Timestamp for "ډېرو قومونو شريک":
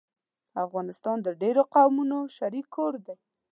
1.41-2.65